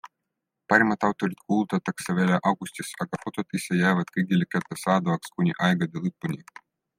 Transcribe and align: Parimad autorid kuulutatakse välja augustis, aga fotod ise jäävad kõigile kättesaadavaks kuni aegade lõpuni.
Parimad 0.71 1.03
autorid 1.09 1.43
kuulutatakse 1.49 2.15
välja 2.21 2.39
augustis, 2.51 2.89
aga 3.07 3.19
fotod 3.27 3.55
ise 3.59 3.77
jäävad 3.83 4.11
kõigile 4.17 4.49
kättesaadavaks 4.57 5.35
kuni 5.37 5.55
aegade 5.69 6.05
lõpuni. 6.09 6.43